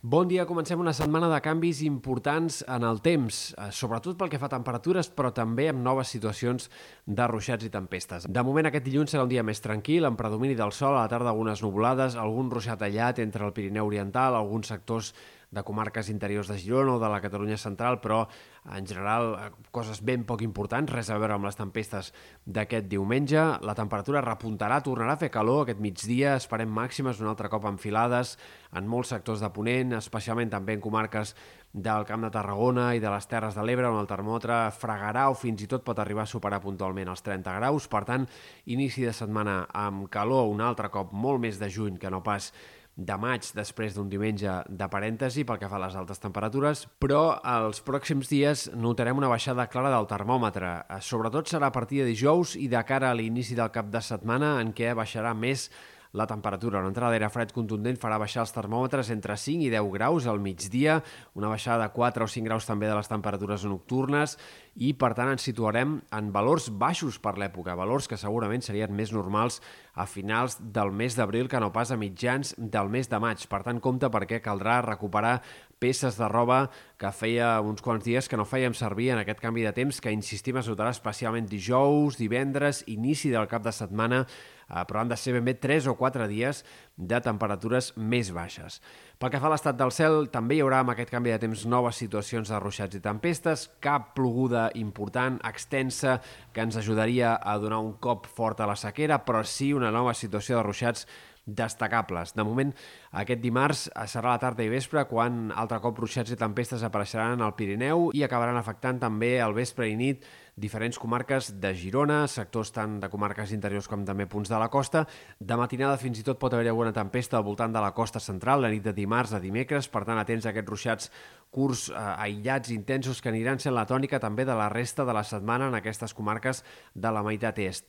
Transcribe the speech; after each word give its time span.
Bon 0.00 0.28
dia, 0.30 0.44
comencem 0.46 0.78
una 0.78 0.92
setmana 0.94 1.26
de 1.26 1.40
canvis 1.42 1.80
importants 1.82 2.60
en 2.70 2.84
el 2.86 3.00
temps, 3.02 3.38
eh, 3.58 3.72
sobretot 3.74 4.14
pel 4.14 4.28
que 4.30 4.38
fa 4.38 4.46
a 4.46 4.52
temperatures, 4.52 5.08
però 5.10 5.32
també 5.34 5.64
amb 5.68 5.82
noves 5.82 6.12
situacions 6.14 6.68
de 7.04 7.26
ruixats 7.26 7.66
i 7.66 7.70
tempestes. 7.74 8.28
De 8.30 8.44
moment, 8.46 8.68
aquest 8.70 8.84
dilluns 8.84 9.10
serà 9.10 9.24
un 9.24 9.28
dia 9.28 9.42
més 9.42 9.58
tranquil, 9.60 10.06
amb 10.06 10.16
predomini 10.16 10.54
del 10.54 10.70
sol, 10.70 10.94
a 10.94 11.02
la 11.02 11.08
tarda 11.08 11.30
algunes 11.30 11.64
nuvolades, 11.66 12.14
algun 12.14 12.48
ruixat 12.48 12.80
allat 12.80 13.18
entre 13.18 13.44
el 13.44 13.52
Pirineu 13.52 13.90
Oriental, 13.90 14.36
alguns 14.36 14.68
sectors 14.68 15.14
de 15.50 15.62
comarques 15.64 16.10
interiors 16.12 16.48
de 16.48 16.58
Girona 16.60 16.96
o 16.96 17.00
de 17.00 17.08
la 17.08 17.22
Catalunya 17.24 17.56
central, 17.56 18.00
però 18.04 18.26
en 18.68 18.86
general 18.86 19.30
eh, 19.38 19.50
coses 19.72 20.02
ben 20.04 20.26
poc 20.28 20.42
importants, 20.44 20.92
res 20.92 21.08
a 21.08 21.16
veure 21.16 21.38
amb 21.38 21.48
les 21.48 21.56
tempestes 21.56 22.12
d'aquest 22.44 22.88
diumenge. 22.90 23.40
La 23.64 23.76
temperatura 23.78 24.20
repuntarà, 24.24 24.82
tornarà 24.84 25.16
a 25.16 25.20
fer 25.20 25.30
calor 25.32 25.64
aquest 25.64 25.80
migdia, 25.80 26.36
esperem 26.36 26.68
màximes 26.68 27.22
un 27.22 27.30
altre 27.32 27.48
cop 27.48 27.64
enfilades 27.70 28.36
en 28.76 28.88
molts 28.88 29.14
sectors 29.14 29.40
de 29.40 29.48
Ponent, 29.54 29.96
especialment 29.96 30.52
també 30.52 30.76
en 30.76 30.84
comarques 30.84 31.34
del 31.72 32.04
Camp 32.08 32.24
de 32.24 32.32
Tarragona 32.32 32.90
i 32.96 33.00
de 33.00 33.10
les 33.12 33.28
Terres 33.28 33.56
de 33.56 33.64
l'Ebre, 33.64 33.88
on 33.88 34.00
el 34.00 34.08
termòmetre 34.08 34.66
fregarà 34.76 35.28
o 35.32 35.36
fins 35.36 35.64
i 35.64 35.68
tot 35.68 35.84
pot 35.84 35.98
arribar 36.00 36.24
a 36.24 36.30
superar 36.30 36.60
puntualment 36.64 37.08
els 37.12 37.24
30 37.24 37.56
graus. 37.60 37.88
Per 37.88 38.04
tant, 38.08 38.28
inici 38.66 39.04
de 39.04 39.16
setmana 39.16 39.62
amb 39.72 40.08
calor 40.12 40.48
un 40.52 40.60
altre 40.64 40.92
cop 40.92 41.12
molt 41.12 41.40
més 41.40 41.60
de 41.60 41.70
juny 41.72 41.96
que 42.00 42.12
no 42.12 42.22
pas 42.24 42.52
de 42.98 43.14
maig 43.14 43.46
després 43.54 43.94
d'un 43.94 44.08
diumenge 44.10 44.58
de 44.68 44.88
parèntesi 44.90 45.44
pel 45.46 45.60
que 45.60 45.68
fa 45.70 45.78
a 45.78 45.84
les 45.84 45.94
altes 45.96 46.18
temperatures, 46.18 46.82
però 46.98 47.38
els 47.46 47.78
pròxims 47.86 48.30
dies 48.32 48.64
notarem 48.74 49.20
una 49.20 49.30
baixada 49.30 49.68
clara 49.70 49.92
del 49.94 50.08
termòmetre. 50.10 50.72
Sobretot 51.06 51.46
serà 51.46 51.70
a 51.70 51.74
partir 51.74 52.02
de 52.02 52.10
dijous 52.10 52.56
i 52.58 52.66
de 52.68 52.82
cara 52.88 53.12
a 53.12 53.14
l'inici 53.14 53.54
del 53.54 53.70
cap 53.70 53.92
de 53.92 54.02
setmana 54.02 54.56
en 54.62 54.74
què 54.74 54.90
baixarà 54.98 55.30
més 55.34 55.68
la 56.12 56.26
temperatura. 56.26 56.80
Una 56.80 56.92
entrada 56.92 57.12
d'aire 57.12 57.28
fred 57.32 57.52
contundent 57.52 57.98
farà 58.00 58.18
baixar 58.20 58.44
els 58.44 58.54
termòmetres 58.54 59.10
entre 59.14 59.36
5 59.36 59.66
i 59.66 59.72
10 59.72 59.90
graus 59.92 60.26
al 60.26 60.40
migdia, 60.40 61.00
una 61.34 61.50
baixada 61.52 61.86
de 61.86 61.92
4 61.94 62.24
o 62.24 62.30
5 62.30 62.48
graus 62.48 62.68
també 62.68 62.88
de 62.88 62.96
les 62.96 63.10
temperatures 63.10 63.66
nocturnes 63.68 64.38
i, 64.78 64.92
per 64.94 65.12
tant, 65.18 65.32
ens 65.34 65.44
situarem 65.44 65.98
en 66.14 66.32
valors 66.32 66.68
baixos 66.70 67.18
per 67.18 67.36
l'època, 67.38 67.76
valors 67.76 68.08
que 68.08 68.18
segurament 68.20 68.62
serien 68.64 68.94
més 68.94 69.12
normals 69.12 69.60
a 69.98 70.06
finals 70.06 70.58
del 70.62 70.92
mes 70.94 71.16
d'abril 71.18 71.48
que 71.50 71.60
no 71.60 71.72
pas 71.74 71.90
a 71.90 71.98
mitjans 71.98 72.54
del 72.56 72.88
mes 72.88 73.10
de 73.10 73.18
maig. 73.18 73.42
Per 73.50 73.62
tant, 73.66 73.80
compte 73.82 74.08
perquè 74.14 74.38
caldrà 74.40 74.78
recuperar 74.86 75.40
peces 75.78 76.18
de 76.18 76.28
roba 76.30 76.68
que 76.98 77.10
feia 77.14 77.56
uns 77.62 77.82
quants 77.82 78.04
dies 78.06 78.28
que 78.30 78.38
no 78.38 78.46
fèiem 78.46 78.74
servir 78.74 79.12
en 79.14 79.22
aquest 79.22 79.42
canvi 79.42 79.66
de 79.66 79.74
temps 79.74 80.00
que, 80.02 80.14
insistim, 80.14 80.58
es 80.58 80.70
notarà 80.70 80.94
especialment 80.94 81.50
dijous, 81.50 82.18
divendres, 82.18 82.84
inici 82.86 83.30
del 83.34 83.50
cap 83.50 83.66
de 83.66 83.74
setmana, 83.74 84.24
però 84.68 85.00
han 85.00 85.08
de 85.08 85.16
ser 85.16 85.34
ben 85.36 85.46
bé 85.46 85.54
3 85.56 85.88
o 85.88 85.96
4 85.98 86.28
dies 86.28 86.64
de 86.96 87.20
temperatures 87.24 87.92
més 87.96 88.32
baixes. 88.34 88.80
Pel 89.18 89.32
que 89.32 89.40
fa 89.40 89.48
a 89.48 89.52
l'estat 89.54 89.78
del 89.78 89.92
cel, 89.94 90.28
també 90.34 90.58
hi 90.58 90.62
haurà 90.62 90.82
amb 90.82 90.92
aquest 90.92 91.10
canvi 91.10 91.32
de 91.32 91.40
temps 91.42 91.64
noves 91.66 91.98
situacions 91.98 92.50
de 92.52 92.60
ruixats 92.60 92.98
i 92.98 93.02
tempestes, 93.02 93.68
cap 93.80 94.12
ploguda 94.18 94.68
important, 94.78 95.40
extensa, 95.48 96.18
que 96.52 96.62
ens 96.62 96.76
ajudaria 96.76 97.36
a 97.36 97.56
donar 97.58 97.80
un 97.82 97.96
cop 98.02 98.28
fort 98.28 98.60
a 98.60 98.68
la 98.68 98.76
sequera, 98.76 99.22
però 99.24 99.42
sí 99.44 99.72
una 99.72 99.90
nova 99.94 100.14
situació 100.14 100.58
de 100.58 100.66
ruixats 100.68 101.08
destacables. 101.48 102.34
De 102.36 102.44
moment, 102.44 102.74
aquest 103.16 103.40
dimarts 103.40 103.86
serà 104.10 104.34
la 104.34 104.42
tarda 104.42 104.66
i 104.66 104.72
vespre 104.72 105.06
quan 105.08 105.48
altre 105.56 105.80
cop 105.80 105.98
ruixats 105.98 106.34
i 106.34 106.38
tempestes 106.38 106.84
apareixeran 106.84 107.40
al 107.42 107.56
Pirineu 107.56 108.10
i 108.14 108.22
acabaran 108.26 108.58
afectant 108.60 109.00
també 109.00 109.38
al 109.40 109.56
vespre 109.56 109.88
i 109.88 109.96
nit 109.96 110.26
diferents 110.58 110.98
comarques 110.98 111.52
de 111.62 111.70
Girona, 111.78 112.26
sectors 112.26 112.72
tant 112.74 112.98
de 113.00 113.08
comarques 113.08 113.52
interiors 113.54 113.86
com 113.88 114.02
també 114.04 114.26
punts 114.26 114.50
de 114.50 114.58
la 114.58 114.68
costa. 114.68 115.04
De 115.38 115.56
matinada 115.56 115.96
fins 116.02 116.18
i 116.18 116.26
tot 116.26 116.40
pot 116.42 116.52
haver-hi 116.52 116.72
alguna 116.72 116.92
tempesta 116.92 117.38
al 117.38 117.46
voltant 117.46 117.72
de 117.72 117.82
la 117.82 117.94
costa 117.94 118.20
central, 118.20 118.62
la 118.62 118.72
nit 118.72 118.82
de 118.82 118.92
dimarts 118.92 119.32
a 119.32 119.40
dimecres, 119.40 119.88
per 119.88 120.04
tant 120.04 120.18
atents 120.18 120.46
a 120.46 120.52
aquests 120.52 120.74
ruixats 120.74 121.12
curts, 121.54 121.88
eh, 121.88 121.96
aïllats, 121.96 122.74
intensos, 122.74 123.22
que 123.22 123.30
aniran 123.30 123.62
sent 123.62 123.74
la 123.74 123.86
tònica 123.86 124.20
també 124.20 124.44
de 124.44 124.58
la 124.58 124.68
resta 124.68 125.06
de 125.06 125.14
la 125.14 125.24
setmana 125.24 125.68
en 125.68 125.78
aquestes 125.78 126.14
comarques 126.14 126.64
de 126.94 127.12
la 127.12 127.22
meitat 127.22 127.58
est. 127.58 127.86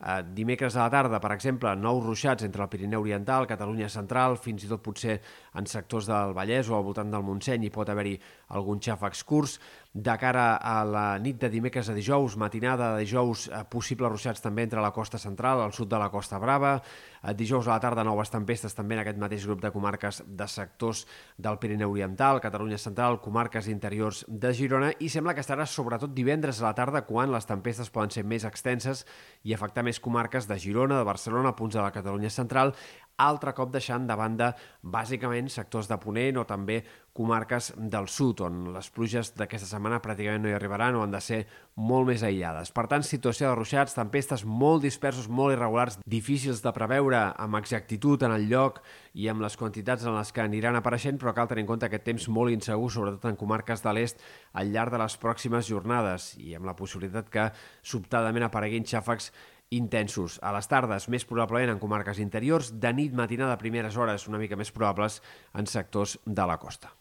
Eh, 0.00 0.22
dimecres 0.32 0.76
a 0.76 0.86
la 0.86 0.90
tarda, 0.90 1.18
per 1.20 1.34
exemple, 1.34 1.74
nous 1.76 2.00
ruixats 2.00 2.46
entre 2.46 2.62
el 2.64 2.70
Pirineu 2.72 3.02
Oriental, 3.02 3.46
Catalunya 3.46 3.88
Central, 3.92 4.38
fins 4.40 4.64
i 4.64 4.70
tot 4.70 4.80
potser 4.80 5.18
en 5.60 5.68
sectors 5.68 6.08
del 6.08 6.32
Vallès 6.32 6.70
o 6.70 6.78
al 6.78 6.86
voltant 6.86 7.10
del 7.12 7.26
Montseny 7.26 7.66
hi 7.66 7.72
pot 7.74 7.88
haver-hi 7.92 8.14
algun 8.56 8.80
xàfecs 8.80 9.22
curts. 9.28 9.58
De 9.92 10.14
cara 10.22 10.54
a 10.54 10.84
la 10.86 11.18
nit 11.18 11.36
de 11.42 11.50
dimecres 11.50 11.88
a 11.90 11.94
dijous, 11.96 12.36
matinada 12.38 12.94
de 12.94 13.04
dijous, 13.04 13.48
eh, 13.48 13.64
possibles 13.68 14.12
ruixats 14.12 14.40
també 14.40 14.62
entre 14.62 14.80
la 14.80 14.92
costa 14.94 15.18
central, 15.18 15.60
al 15.60 15.74
sud 15.74 15.90
de 15.90 15.98
la 15.98 16.08
Costa 16.08 16.38
Brava. 16.38 16.80
Eh, 17.22 17.34
dijous 17.34 17.66
a 17.68 17.74
la 17.74 17.80
tarda, 17.80 18.04
noves 18.04 18.30
tempestes 18.30 18.74
també 18.74 18.94
en 18.94 19.00
aquest 19.02 19.18
mateix 19.18 19.44
grup 19.44 19.60
de 19.60 19.70
comarques 19.70 20.22
de 20.24 20.46
sectors 20.48 21.06
del 21.36 21.58
Pirineu 21.58 21.90
Oriental, 21.90 22.40
Catalunya 22.40 22.78
Central, 22.78 23.20
comarques 23.20 23.68
interiors 23.68 24.24
de 24.28 24.54
Girona 24.54 24.92
i 24.98 25.10
sembla 25.10 25.34
que 25.34 25.44
estarà 25.44 25.66
sobretot 25.66 26.14
divendres 26.14 26.62
a 26.62 26.70
la 26.70 26.74
tarda 26.74 27.04
quan 27.04 27.32
les 27.32 27.44
tempestes 27.44 27.90
poden 27.90 28.10
ser 28.10 28.24
més 28.24 28.46
extenses 28.48 29.04
i 29.42 29.52
afectar 29.52 29.82
més 29.90 30.00
comarques 30.02 30.48
de 30.48 30.58
Girona, 30.62 31.02
de 31.02 31.08
Barcelona, 31.08 31.56
punts 31.58 31.76
de 31.76 31.82
la 31.82 31.92
Catalunya 31.94 32.30
central, 32.30 32.74
altre 33.20 33.52
cop 33.52 33.70
deixant 33.72 34.06
de 34.08 34.16
banda 34.16 34.54
bàsicament 34.80 35.50
sectors 35.52 35.88
de 35.90 35.98
Ponent 36.00 36.40
o 36.40 36.46
també 36.48 36.80
comarques 37.16 37.72
del 37.92 38.06
sud, 38.08 38.40
on 38.46 38.70
les 38.72 38.86
pluges 38.94 39.32
d'aquesta 39.36 39.66
setmana 39.68 39.98
pràcticament 40.00 40.44
no 40.44 40.48
hi 40.48 40.54
arribaran 40.56 40.96
o 40.96 41.02
han 41.04 41.12
de 41.12 41.20
ser 41.20 41.40
molt 41.76 42.06
més 42.08 42.22
aïllades. 42.24 42.70
Per 42.72 42.86
tant, 42.88 43.04
situació 43.04 43.50
de 43.50 43.58
ruixats, 43.58 43.96
tempestes 43.98 44.46
molt 44.46 44.86
dispersos, 44.86 45.28
molt 45.28 45.56
irregulars, 45.56 45.98
difícils 46.06 46.62
de 46.64 46.72
preveure 46.72 47.20
amb 47.34 47.60
exactitud 47.60 48.24
en 48.24 48.36
el 48.38 48.46
lloc 48.48 48.80
i 49.12 49.28
amb 49.28 49.42
les 49.44 49.58
quantitats 49.58 50.06
en 50.06 50.16
les 50.16 50.32
que 50.32 50.44
aniran 50.46 50.78
apareixent, 50.78 51.18
però 51.20 51.34
cal 51.36 51.50
tenir 51.50 51.66
en 51.66 51.72
compte 51.74 51.90
aquest 51.90 52.06
temps 52.06 52.28
molt 52.32 52.54
insegur, 52.54 52.88
sobretot 52.94 53.28
en 53.28 53.40
comarques 53.40 53.84
de 53.84 53.96
l'est, 53.96 54.22
al 54.54 54.72
llarg 54.72 54.94
de 54.94 55.02
les 55.02 55.18
pròximes 55.20 55.68
jornades 55.68 56.32
i 56.40 56.54
amb 56.56 56.70
la 56.70 56.78
possibilitat 56.78 57.28
que 57.28 57.50
sobtadament 57.82 58.46
apareguin 58.46 58.86
xàfecs 58.86 59.32
intensos. 59.70 60.38
A 60.42 60.52
les 60.56 60.66
tardes, 60.70 61.06
més 61.12 61.26
probablement 61.26 61.74
en 61.74 61.82
comarques 61.82 62.18
interiors, 62.22 62.72
de 62.82 62.94
nit 62.96 63.14
matinada 63.14 63.54
a 63.54 63.60
primeres 63.60 63.96
hores 63.96 64.26
una 64.30 64.40
mica 64.42 64.58
més 64.58 64.72
probables 64.74 65.20
en 65.54 65.70
sectors 65.70 66.18
de 66.24 66.46
la 66.46 66.58
costa. 66.58 66.88